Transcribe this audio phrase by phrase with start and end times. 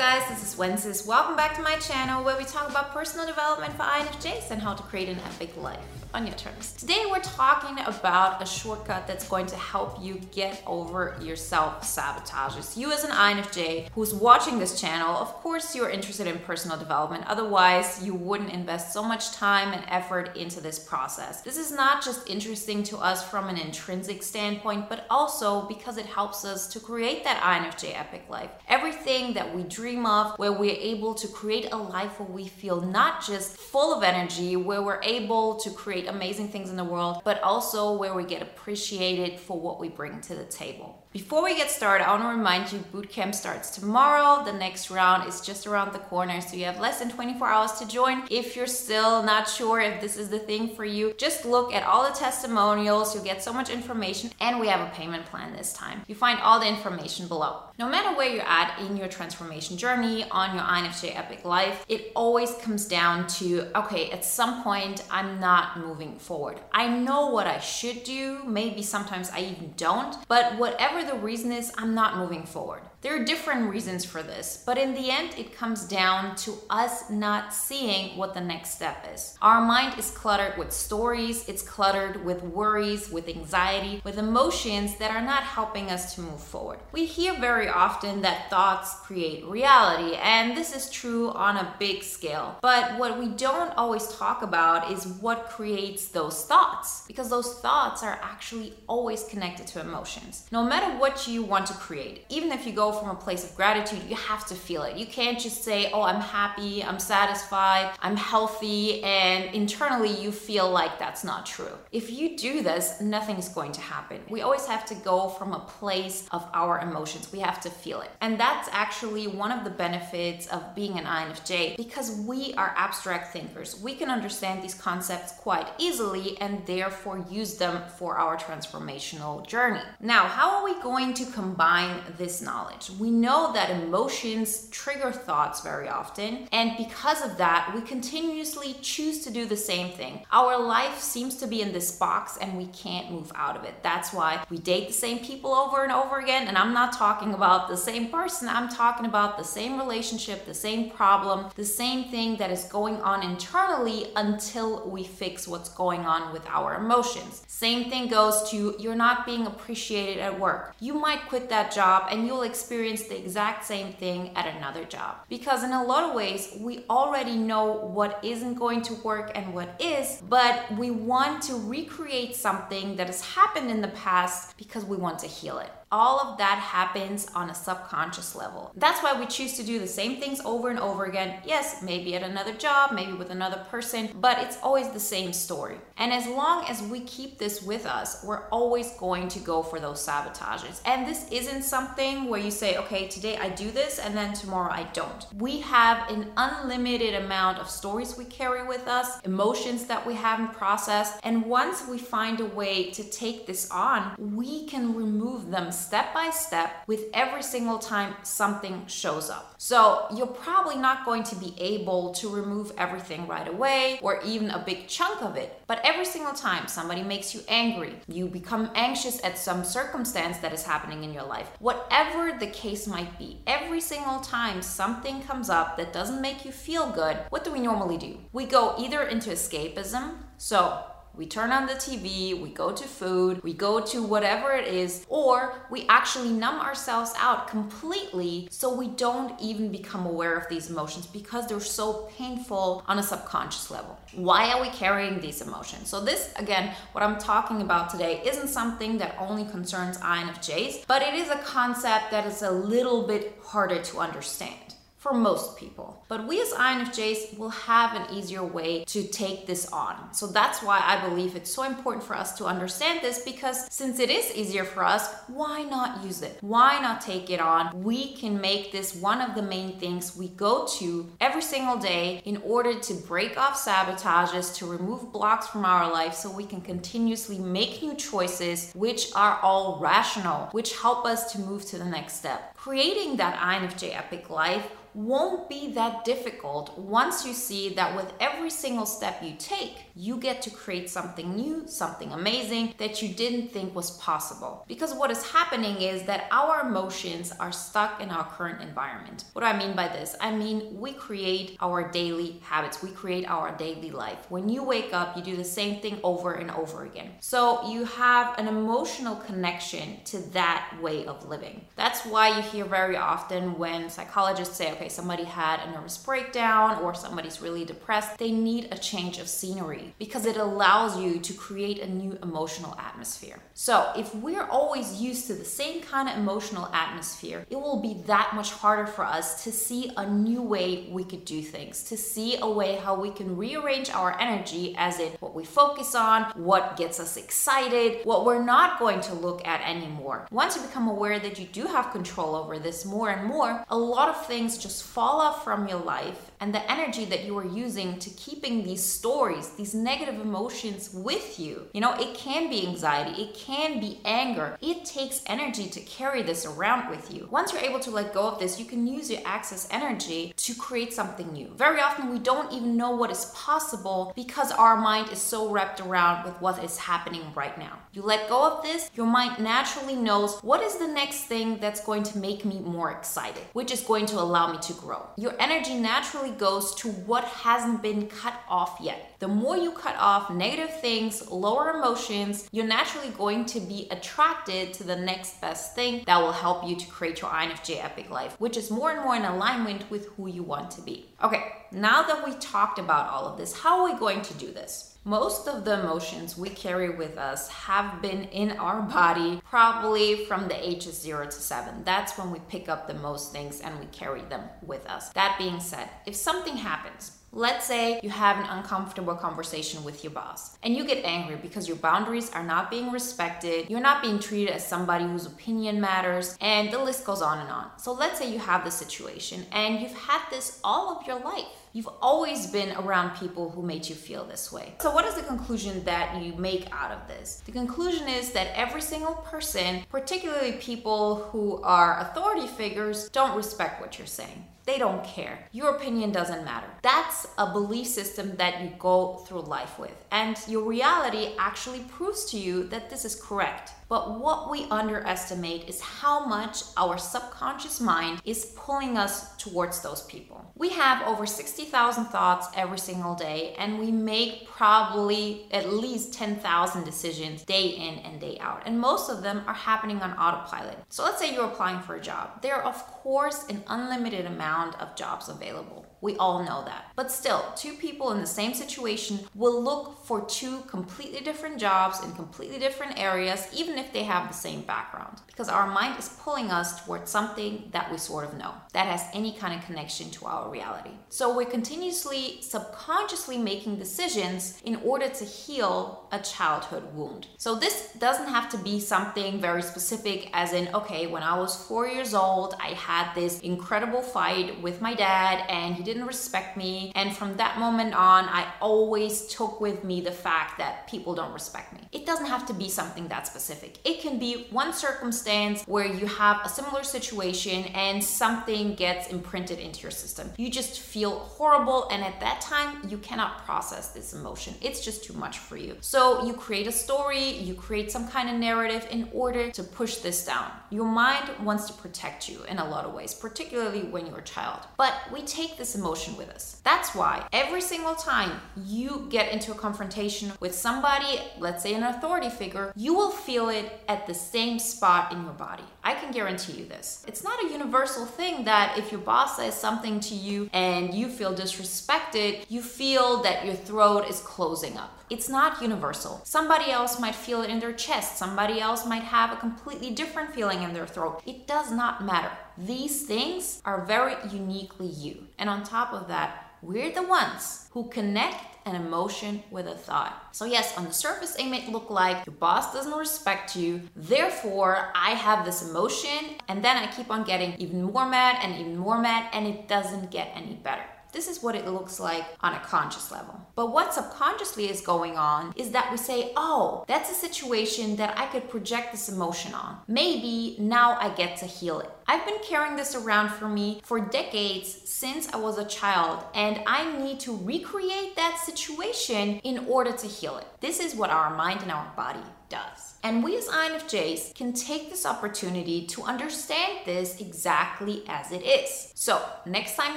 [0.00, 1.06] guys, this is Wences.
[1.06, 4.72] Welcome back to my channel where we talk about personal development for INFJs and how
[4.72, 5.78] to create an epic life
[6.12, 6.72] on your terms.
[6.72, 12.76] Today we're talking about a shortcut that's going to help you get over your self-sabotages.
[12.76, 17.24] You as an INFJ who's watching this channel, of course you're interested in personal development.
[17.28, 21.42] Otherwise, you wouldn't invest so much time and effort into this process.
[21.42, 26.06] This is not just interesting to us from an intrinsic standpoint, but also because it
[26.06, 28.50] helps us to create that INFJ epic life.
[28.66, 32.80] Everything that we dream of, where we're able to create a life where we feel
[32.80, 37.22] not just full of energy, where we're able to create amazing things in the world,
[37.24, 40.99] but also where we get appreciated for what we bring to the table.
[41.12, 44.44] Before we get started, I want to remind you bootcamp starts tomorrow.
[44.44, 47.72] The next round is just around the corner, so you have less than 24 hours
[47.80, 48.22] to join.
[48.30, 51.82] If you're still not sure if this is the thing for you, just look at
[51.82, 53.12] all the testimonials.
[53.12, 56.02] You'll get so much information, and we have a payment plan this time.
[56.06, 57.64] You find all the information below.
[57.76, 62.12] No matter where you're at in your transformation journey on your INFJ Epic Life, it
[62.14, 66.60] always comes down to okay, at some point, I'm not moving forward.
[66.70, 71.24] I know what I should do, maybe sometimes I even don't, but whatever whatever the
[71.24, 72.82] reason is, I'm not moving forward.
[73.02, 77.08] There are different reasons for this, but in the end, it comes down to us
[77.08, 79.38] not seeing what the next step is.
[79.40, 85.10] Our mind is cluttered with stories, it's cluttered with worries, with anxiety, with emotions that
[85.10, 86.80] are not helping us to move forward.
[86.92, 92.02] We hear very often that thoughts create reality, and this is true on a big
[92.02, 92.58] scale.
[92.60, 98.02] But what we don't always talk about is what creates those thoughts, because those thoughts
[98.02, 100.46] are actually always connected to emotions.
[100.52, 103.54] No matter what you want to create, even if you go from a place of
[103.56, 104.96] gratitude, you have to feel it.
[104.96, 110.70] You can't just say, oh, I'm happy, I'm satisfied, I'm healthy, and internally you feel
[110.70, 111.72] like that's not true.
[111.92, 114.20] If you do this, nothing is going to happen.
[114.28, 117.30] We always have to go from a place of our emotions.
[117.32, 118.10] We have to feel it.
[118.20, 123.32] And that's actually one of the benefits of being an INFJ because we are abstract
[123.32, 123.80] thinkers.
[123.80, 129.82] We can understand these concepts quite easily and therefore use them for our transformational journey.
[130.00, 132.90] Now, how are we going to combine this knowledge?
[132.98, 139.24] We know that emotions trigger thoughts very often, and because of that, we continuously choose
[139.24, 140.24] to do the same thing.
[140.32, 143.82] Our life seems to be in this box and we can't move out of it.
[143.82, 147.34] That's why we date the same people over and over again, and I'm not talking
[147.34, 152.04] about the same person, I'm talking about the same relationship, the same problem, the same
[152.10, 157.44] thing that is going on internally until we fix what's going on with our emotions.
[157.46, 160.69] Same thing goes to you're not being appreciated at work.
[160.78, 165.16] You might quit that job and you'll experience the exact same thing at another job.
[165.28, 169.52] Because in a lot of ways, we already know what isn't going to work and
[169.54, 174.84] what is, but we want to recreate something that has happened in the past because
[174.84, 178.70] we want to heal it all of that happens on a subconscious level.
[178.76, 181.40] That's why we choose to do the same things over and over again.
[181.44, 185.78] Yes, maybe at another job, maybe with another person, but it's always the same story.
[185.96, 189.80] And as long as we keep this with us, we're always going to go for
[189.80, 190.80] those sabotages.
[190.84, 194.72] And this isn't something where you say, okay, today I do this and then tomorrow
[194.72, 195.26] I don't.
[195.36, 200.52] We have an unlimited amount of stories we carry with us, emotions that we haven't
[200.52, 201.18] processed.
[201.24, 206.12] And once we find a way to take this on, we can remove them step
[206.14, 209.54] by step with every single time something shows up.
[209.58, 214.50] So you're probably not going to be able to remove everything right away or even
[214.50, 215.62] a big chunk of it.
[215.66, 220.52] But every single time somebody makes you angry, you become anxious at some circumstance that
[220.52, 225.50] is happening in your life, whatever the case might be, every single time something comes
[225.50, 228.18] up that doesn't make you feel good, what do we normally do?
[228.32, 230.84] We go either into escapism, so
[231.20, 235.04] we turn on the TV, we go to food, we go to whatever it is,
[235.10, 240.70] or we actually numb ourselves out completely so we don't even become aware of these
[240.70, 244.00] emotions because they're so painful on a subconscious level.
[244.14, 245.90] Why are we carrying these emotions?
[245.90, 251.02] So, this again, what I'm talking about today isn't something that only concerns INFJs, but
[251.02, 254.70] it is a concept that is a little bit harder to understand
[255.00, 256.04] for most people.
[256.08, 260.12] But we as INFJs will have an easier way to take this on.
[260.12, 263.98] So that's why I believe it's so important for us to understand this because since
[263.98, 266.36] it is easier for us, why not use it?
[266.42, 267.82] Why not take it on?
[267.82, 272.20] We can make this one of the main things we go to every single day
[272.26, 276.60] in order to break off sabotages, to remove blocks from our life so we can
[276.60, 281.86] continuously make new choices which are all rational, which help us to move to the
[281.86, 287.94] next step Creating that INFJ epic life won't be that difficult once you see that
[287.94, 293.00] with every single step you take, you get to create something new, something amazing that
[293.00, 294.64] you didn't think was possible.
[294.66, 299.24] Because what is happening is that our emotions are stuck in our current environment.
[299.32, 300.16] What do I mean by this?
[300.20, 304.26] I mean, we create our daily habits, we create our daily life.
[304.28, 307.10] When you wake up, you do the same thing over and over again.
[307.20, 311.64] So you have an emotional connection to that way of living.
[311.76, 316.82] That's why you hear very often when psychologists say, okay, somebody had a nervous breakdown
[316.82, 321.32] or somebody's really depressed, they need a change of scenery because it allows you to
[321.32, 323.40] create a new emotional atmosphere.
[323.54, 328.02] So, if we're always used to the same kind of emotional atmosphere, it will be
[328.06, 331.96] that much harder for us to see a new way we could do things, to
[331.96, 336.24] see a way how we can rearrange our energy as in what we focus on,
[336.34, 340.26] what gets us excited, what we're not going to look at anymore.
[340.30, 343.78] Once you become aware that you do have control over this more and more, a
[343.78, 347.46] lot of things just fall off from your life and the energy that you are
[347.46, 351.68] using to keeping these stories, these negative emotions with you.
[351.74, 354.56] You know, it can be anxiety, it can be anger.
[354.60, 357.28] It takes energy to carry this around with you.
[357.30, 360.54] Once you're able to let go of this, you can use your excess energy to
[360.54, 361.50] create something new.
[361.56, 365.80] Very often, we don't even know what is possible because our mind is so wrapped
[365.80, 367.78] around with what is happening right now.
[367.92, 371.84] You let go of this, your mind naturally knows what is the next thing that's
[371.84, 375.06] going to make me more excited, which is going to allow me to grow.
[375.16, 379.14] Your energy naturally goes to what hasn't been cut off yet.
[379.18, 384.72] The more you cut off negative things, lower emotions, you're naturally going to be attracted
[384.74, 388.34] to the next best thing that will help you to create your INFJ epic life,
[388.40, 391.06] which is more and more in alignment with who you want to be.
[391.22, 394.52] Okay, now that we talked about all of this, how are we going to do
[394.52, 394.89] this?
[395.04, 400.46] Most of the emotions we carry with us have been in our body probably from
[400.46, 401.84] the ages 0 to 7.
[401.84, 405.08] That's when we pick up the most things and we carry them with us.
[405.14, 410.12] That being said, if something happens, Let's say you have an uncomfortable conversation with your
[410.12, 414.18] boss and you get angry because your boundaries are not being respected, you're not being
[414.18, 417.70] treated as somebody whose opinion matters, and the list goes on and on.
[417.76, 421.59] So let's say you have this situation and you've had this all of your life.
[421.72, 424.74] You've always been around people who made you feel this way.
[424.80, 427.42] So, what is the conclusion that you make out of this?
[427.46, 433.80] The conclusion is that every single person, particularly people who are authority figures, don't respect
[433.80, 434.44] what you're saying.
[434.66, 435.48] They don't care.
[435.52, 436.68] Your opinion doesn't matter.
[436.82, 439.96] That's a belief system that you go through life with.
[440.10, 443.72] And your reality actually proves to you that this is correct.
[443.88, 450.02] But what we underestimate is how much our subconscious mind is pulling us towards those
[450.02, 450.52] people.
[450.54, 456.84] We have over 60,000 thoughts every single day, and we make probably at least 10,000
[456.84, 458.62] decisions day in and day out.
[458.64, 460.78] And most of them are happening on autopilot.
[460.88, 462.42] So let's say you're applying for a job.
[462.42, 465.89] There are, of course, an unlimited amount of jobs available.
[466.00, 466.92] We all know that.
[466.96, 472.02] But still, two people in the same situation will look for two completely different jobs
[472.04, 475.20] in completely different areas, even if they have the same background.
[475.26, 479.04] Because our mind is pulling us towards something that we sort of know, that has
[479.12, 480.90] any kind of connection to our reality.
[481.08, 487.26] So we're continuously, subconsciously making decisions in order to heal a childhood wound.
[487.38, 491.56] So this doesn't have to be something very specific, as in, okay, when I was
[491.56, 496.56] four years old, I had this incredible fight with my dad and he didn't respect
[496.56, 496.92] me.
[496.94, 501.32] And from that moment on, I always took with me the fact that people don't
[501.32, 501.80] respect me.
[501.90, 503.78] It doesn't have to be something that specific.
[503.84, 509.58] It can be one circumstance where you have a similar situation and something gets imprinted
[509.58, 510.30] into your system.
[510.36, 514.54] You just feel horrible, and at that time, you cannot process this emotion.
[514.60, 515.76] It's just too much for you.
[515.80, 519.96] So you create a story, you create some kind of narrative in order to push
[519.96, 520.52] this down.
[520.70, 524.22] Your mind wants to protect you in a lot of ways, particularly when you're a
[524.36, 524.60] child.
[524.76, 526.60] But we take this emotion with us.
[526.62, 531.82] That's why every single time you get into a confrontation with somebody, let's say an
[531.82, 535.64] authority figure, you will feel it at the same spot in your body.
[535.82, 537.04] I can guarantee you this.
[537.08, 541.08] It's not a universal thing that if your boss says something to you and you
[541.08, 544.96] feel disrespected, you feel that your throat is closing up.
[545.08, 546.20] It's not universal.
[546.24, 550.32] Somebody else might feel it in their chest, somebody else might have a completely different
[550.34, 551.22] feeling in their throat.
[551.26, 552.30] It does not matter.
[552.66, 555.26] These things are very uniquely you.
[555.38, 560.28] And on top of that, we're the ones who connect an emotion with a thought.
[560.32, 564.92] So, yes, on the surface, it may look like your boss doesn't respect you, therefore,
[564.94, 568.76] I have this emotion, and then I keep on getting even more mad and even
[568.76, 570.84] more mad, and it doesn't get any better.
[571.12, 573.40] This is what it looks like on a conscious level.
[573.56, 578.16] But what subconsciously is going on is that we say, oh, that's a situation that
[578.16, 579.78] I could project this emotion on.
[579.88, 581.90] Maybe now I get to heal it.
[582.10, 586.60] I've been carrying this around for me for decades since I was a child, and
[586.66, 590.46] I need to recreate that situation in order to heal it.
[590.58, 592.96] This is what our mind and our body does.
[593.04, 598.90] And we as INFJs can take this opportunity to understand this exactly as it is.
[598.96, 599.96] So, next time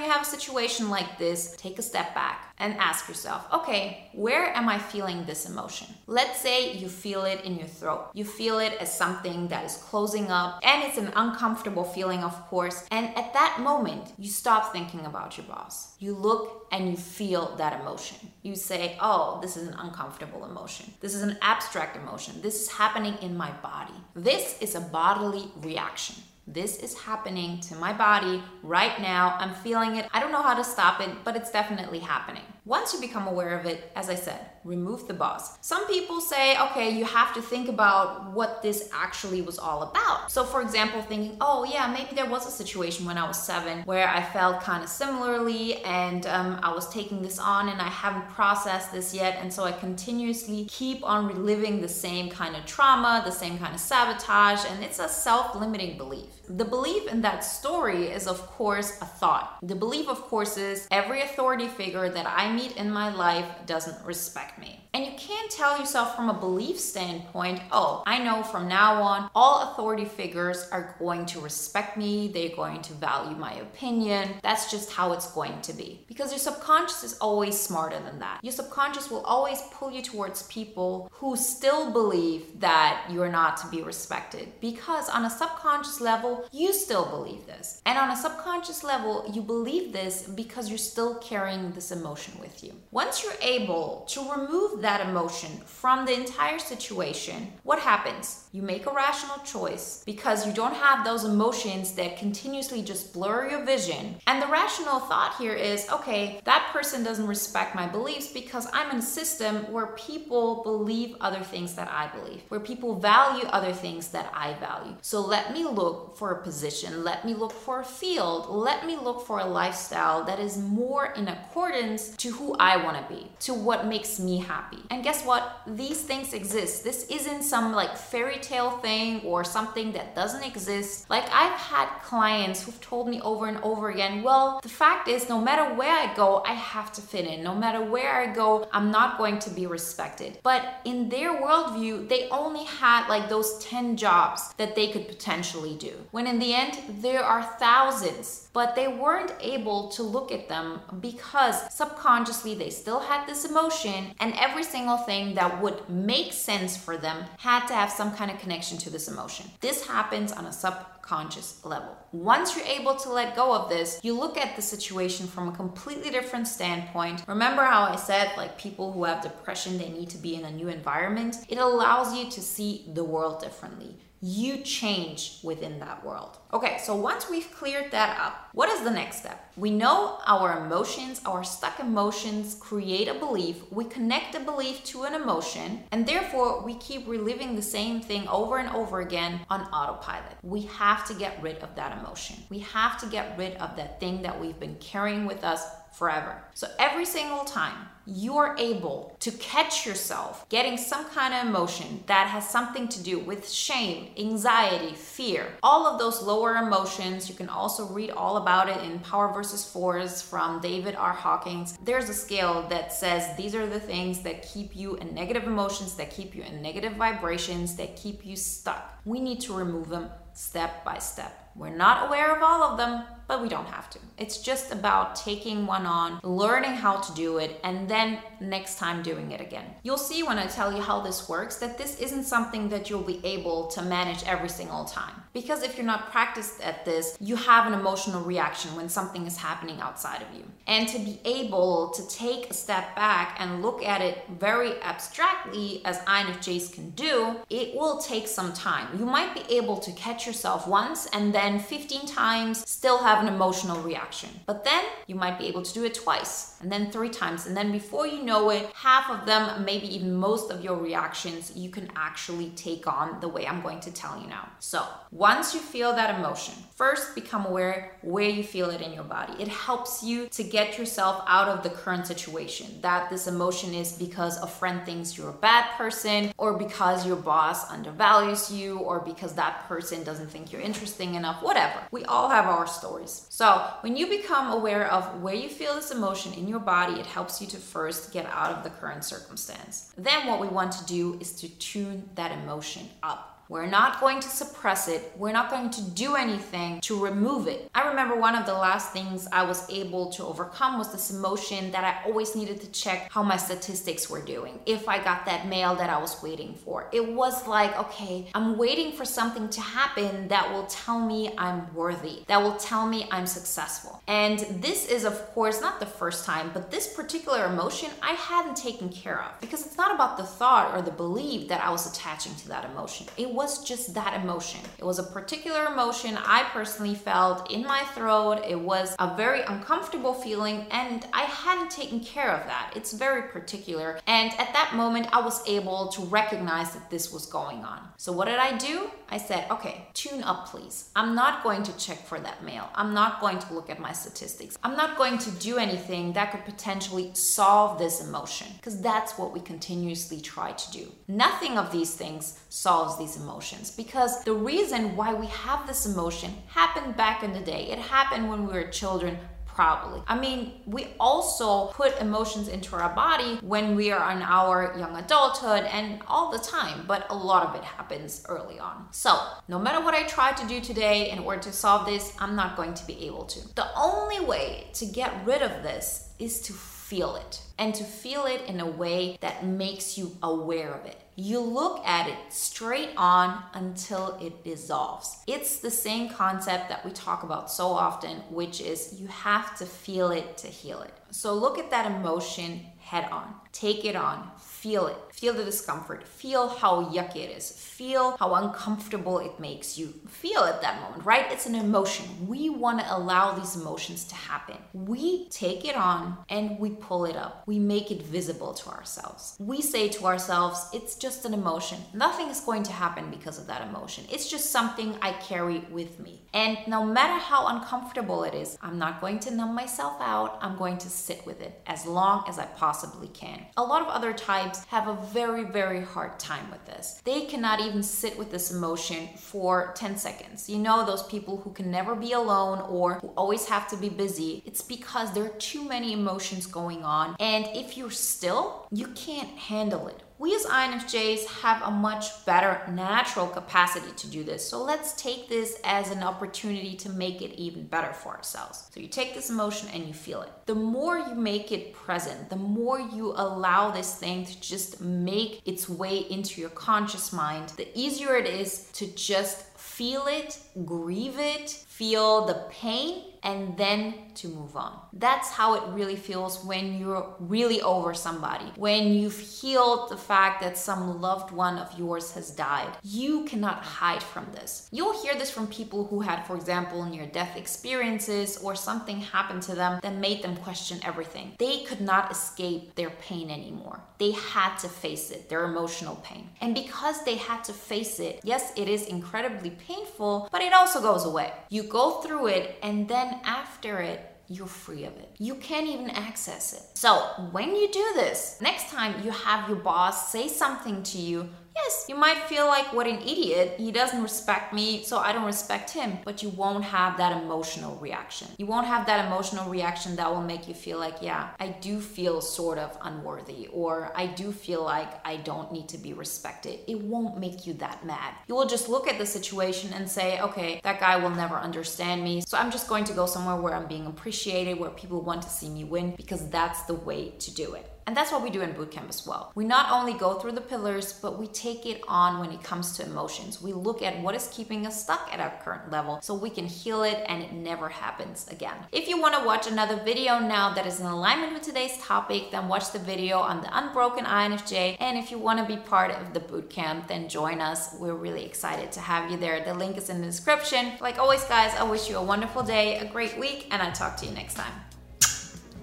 [0.00, 4.46] you have a situation like this, take a step back and ask yourself, okay, where
[4.54, 5.88] am I feeling this emotion?
[6.06, 8.10] Let's say you feel it in your throat.
[8.14, 12.34] You feel it as something that is closing up, and it's an uncomfortable feeling, of
[12.46, 12.86] course.
[12.90, 15.96] And at that moment, you stop thinking about your boss.
[15.98, 18.18] You look and you feel that emotion.
[18.42, 20.92] You say, oh, this is an uncomfortable emotion.
[21.00, 22.40] This is an abstract emotion.
[22.40, 23.94] This is happening in my body.
[24.14, 26.16] This is a bodily reaction.
[26.46, 29.36] This is happening to my body right now.
[29.38, 30.06] I'm feeling it.
[30.12, 32.42] I don't know how to stop it, but it's definitely happening.
[32.66, 35.58] Once you become aware of it, as I said, remove the boss.
[35.60, 40.32] Some people say, okay, you have to think about what this actually was all about.
[40.32, 43.82] So, for example, thinking, oh, yeah, maybe there was a situation when I was seven
[43.82, 47.88] where I felt kind of similarly and um, I was taking this on and I
[47.88, 49.36] haven't processed this yet.
[49.42, 53.74] And so I continuously keep on reliving the same kind of trauma, the same kind
[53.74, 56.30] of sabotage, and it's a self limiting belief.
[56.48, 59.58] The belief in that story is, of course, a thought.
[59.62, 64.04] The belief, of course, is every authority figure that I meet in my life doesn't
[64.06, 64.83] respect me.
[64.94, 69.28] And you can't tell yourself from a belief standpoint, oh, I know from now on,
[69.34, 74.34] all authority figures are going to respect me, they're going to value my opinion.
[74.40, 76.04] That's just how it's going to be.
[76.06, 78.38] Because your subconscious is always smarter than that.
[78.44, 83.66] Your subconscious will always pull you towards people who still believe that you're not to
[83.66, 84.52] be respected.
[84.60, 87.82] Because on a subconscious level, you still believe this.
[87.84, 92.62] And on a subconscious level, you believe this because you're still carrying this emotion with
[92.62, 92.74] you.
[92.92, 98.43] Once you're able to remove that emotion from the entire situation, what happens?
[98.54, 103.50] You make a rational choice because you don't have those emotions that continuously just blur
[103.50, 104.14] your vision.
[104.28, 108.92] And the rational thought here is okay, that person doesn't respect my beliefs because I'm
[108.92, 113.72] in a system where people believe other things that I believe, where people value other
[113.72, 114.94] things that I value.
[115.02, 118.94] So let me look for a position, let me look for a field, let me
[118.94, 123.32] look for a lifestyle that is more in accordance to who I want to be,
[123.40, 124.78] to what makes me happy.
[124.92, 125.62] And guess what?
[125.66, 126.84] These things exist.
[126.84, 131.08] This isn't some like fairy tale thing or something that doesn't exist.
[131.08, 135.28] Like I've had clients who've told me over and over again, well, the fact is,
[135.28, 137.42] no matter where I go, I have to fit in.
[137.42, 140.38] No matter where I go, I'm not going to be respected.
[140.42, 145.76] But in their worldview, they only had like those 10 jobs that they could potentially
[145.76, 145.94] do.
[146.10, 150.80] When in the end, there are thousands but they weren't able to look at them
[151.00, 156.76] because subconsciously they still had this emotion, and every single thing that would make sense
[156.76, 159.44] for them had to have some kind of connection to this emotion.
[159.60, 161.96] This happens on a subconscious level.
[162.12, 165.52] Once you're able to let go of this, you look at the situation from a
[165.52, 167.24] completely different standpoint.
[167.26, 170.50] Remember how I said, like, people who have depression, they need to be in a
[170.50, 171.38] new environment?
[171.48, 173.96] It allows you to see the world differently
[174.26, 176.38] you change within that world.
[176.50, 179.52] Okay, so once we've cleared that up, what is the next step?
[179.54, 183.70] We know our emotions, our stuck emotions create a belief.
[183.70, 188.26] We connect a belief to an emotion, and therefore we keep reliving the same thing
[188.28, 190.38] over and over again on autopilot.
[190.42, 192.36] We have to get rid of that emotion.
[192.48, 196.42] We have to get rid of that thing that we've been carrying with us forever.
[196.54, 202.26] So every single time you're able to catch yourself getting some kind of emotion that
[202.26, 207.48] has something to do with shame, anxiety, fear, all of those lower emotions, you can
[207.48, 211.12] also read all about it in Power versus Force from David R.
[211.12, 211.78] Hawkins.
[211.82, 215.94] There's a scale that says these are the things that keep you in negative emotions,
[215.94, 218.98] that keep you in negative vibrations, that keep you stuck.
[219.06, 221.43] We need to remove them step by step.
[221.56, 223.98] We're not aware of all of them, but we don't have to.
[224.18, 229.02] It's just about taking one on, learning how to do it, and then next time
[229.02, 229.64] doing it again.
[229.82, 233.02] You'll see when I tell you how this works that this isn't something that you'll
[233.02, 235.14] be able to manage every single time.
[235.32, 239.36] Because if you're not practiced at this, you have an emotional reaction when something is
[239.36, 240.44] happening outside of you.
[240.66, 245.82] And to be able to take a step back and look at it very abstractly,
[245.84, 248.96] as INFJs can do, it will take some time.
[248.96, 253.32] You might be able to catch yourself once and then 15 times still have an
[253.32, 254.30] emotional reaction.
[254.46, 257.46] But then you might be able to do it twice and then three times.
[257.46, 261.52] And then before you know it, half of them, maybe even most of your reactions,
[261.54, 264.48] you can actually take on the way I'm going to tell you now.
[264.58, 269.04] So once you feel that emotion, first become aware where you feel it in your
[269.04, 269.34] body.
[269.40, 272.66] It helps you to get yourself out of the current situation.
[272.80, 277.16] That this emotion is because a friend thinks you're a bad person, or because your
[277.16, 281.80] boss undervalues you, or because that person doesn't think you're interesting enough enough, whatever.
[281.90, 283.26] We all have our stories.
[283.30, 287.06] So when you become aware of where you feel this emotion in your body, it
[287.06, 289.92] helps you to first get out of the current circumstance.
[289.96, 293.33] Then what we want to do is to tune that emotion up.
[293.48, 295.12] We're not going to suppress it.
[295.16, 297.70] We're not going to do anything to remove it.
[297.74, 301.70] I remember one of the last things I was able to overcome was this emotion
[301.72, 304.60] that I always needed to check how my statistics were doing.
[304.64, 308.56] If I got that mail that I was waiting for, it was like, okay, I'm
[308.56, 313.06] waiting for something to happen that will tell me I'm worthy, that will tell me
[313.10, 314.02] I'm successful.
[314.06, 318.56] And this is, of course, not the first time, but this particular emotion I hadn't
[318.56, 321.90] taken care of because it's not about the thought or the belief that I was
[321.90, 323.06] attaching to that emotion.
[323.18, 324.60] It was just that emotion.
[324.78, 328.42] It was a particular emotion I personally felt in my throat.
[328.48, 332.72] It was a very uncomfortable feeling, and I hadn't taken care of that.
[332.76, 333.98] It's very particular.
[334.06, 337.80] And at that moment, I was able to recognize that this was going on.
[337.96, 338.90] So, what did I do?
[339.10, 340.90] I said, okay, tune up, please.
[340.96, 342.68] I'm not going to check for that mail.
[342.74, 344.56] I'm not going to look at my statistics.
[344.62, 349.32] I'm not going to do anything that could potentially solve this emotion because that's what
[349.32, 350.92] we continuously try to do.
[351.06, 353.23] Nothing of these things solves these emotions
[353.70, 357.70] because the reason why we have this emotion happened back in the day.
[357.70, 359.18] It happened when we were children
[359.54, 360.02] probably.
[360.06, 364.96] I mean, we also put emotions into our body when we are in our young
[364.96, 368.86] adulthood and all the time, but a lot of it happens early on.
[368.90, 369.16] So,
[369.48, 372.56] no matter what I try to do today in order to solve this, I'm not
[372.56, 373.54] going to be able to.
[373.54, 376.52] The only way to get rid of this is to
[376.88, 381.00] feel it and to feel it in a way that makes you aware of it.
[381.16, 385.16] You look at it straight on until it dissolves.
[385.26, 389.64] It's the same concept that we talk about so often, which is you have to
[389.64, 390.92] feel it to heal it.
[391.10, 393.34] So look at that emotion head on.
[393.54, 394.32] Take it on.
[394.36, 394.96] Feel it.
[395.12, 396.08] Feel the discomfort.
[396.08, 397.52] Feel how yucky it is.
[397.52, 401.30] Feel how uncomfortable it makes you feel at that moment, right?
[401.30, 402.26] It's an emotion.
[402.26, 404.56] We want to allow these emotions to happen.
[404.72, 407.44] We take it on and we pull it up.
[407.46, 409.36] We make it visible to ourselves.
[409.38, 411.78] We say to ourselves, it's just an emotion.
[411.92, 414.04] Nothing is going to happen because of that emotion.
[414.10, 416.22] It's just something I carry with me.
[416.32, 420.38] And no matter how uncomfortable it is, I'm not going to numb myself out.
[420.40, 423.43] I'm going to sit with it as long as I possibly can.
[423.56, 427.00] A lot of other types have a very, very hard time with this.
[427.04, 430.48] They cannot even sit with this emotion for 10 seconds.
[430.48, 433.88] You know, those people who can never be alone or who always have to be
[433.88, 434.42] busy.
[434.46, 437.16] It's because there are too many emotions going on.
[437.18, 442.60] And if you're still, you can't handle it we as INFJs have a much better
[442.70, 444.48] natural capacity to do this.
[444.48, 448.68] So let's take this as an opportunity to make it even better for ourselves.
[448.72, 450.30] So you take this emotion and you feel it.
[450.46, 455.40] The more you make it present, the more you allow this thing to just make
[455.44, 461.18] its way into your conscious mind, the easier it is to just feel it, grieve
[461.18, 464.78] it, feel the pain, and then to move on.
[464.92, 468.44] That's how it really feels when you're really over somebody.
[468.56, 472.76] When you've healed the fact that some loved one of yours has died.
[472.82, 474.68] You cannot hide from this.
[474.70, 479.42] You'll hear this from people who had, for example, near death experiences or something happened
[479.44, 481.32] to them that made them question everything.
[481.38, 483.80] They could not escape their pain anymore.
[483.98, 486.28] They had to face it, their emotional pain.
[486.40, 490.80] And because they had to face it, yes, it is incredibly painful, but it also
[490.80, 491.32] goes away.
[491.48, 495.10] You go through it and then after it, you're free of it.
[495.18, 496.62] You can't even access it.
[496.74, 496.96] So,
[497.32, 501.86] when you do this, next time you have your boss say something to you Yes,
[501.88, 503.54] you might feel like, what an idiot.
[503.58, 505.98] He doesn't respect me, so I don't respect him.
[506.04, 508.28] But you won't have that emotional reaction.
[508.38, 511.80] You won't have that emotional reaction that will make you feel like, yeah, I do
[511.80, 516.58] feel sort of unworthy, or I do feel like I don't need to be respected.
[516.66, 518.14] It won't make you that mad.
[518.26, 522.02] You will just look at the situation and say, okay, that guy will never understand
[522.02, 522.22] me.
[522.22, 525.30] So I'm just going to go somewhere where I'm being appreciated, where people want to
[525.30, 527.70] see me win, because that's the way to do it.
[527.86, 529.32] And that's what we do in bootcamp as well.
[529.34, 532.76] We not only go through the pillars, but we take it on when it comes
[532.76, 533.42] to emotions.
[533.42, 536.46] We look at what is keeping us stuck at our current level so we can
[536.46, 538.56] heal it and it never happens again.
[538.72, 542.30] If you want to watch another video now that is in alignment with today's topic,
[542.30, 544.76] then watch the video on the unbroken INFJ.
[544.80, 547.76] And if you want to be part of the bootcamp, then join us.
[547.78, 549.44] We're really excited to have you there.
[549.44, 550.72] The link is in the description.
[550.80, 553.96] Like always, guys, I wish you a wonderful day, a great week, and I'll talk
[553.98, 554.52] to you next time.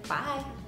[0.08, 0.61] Bye.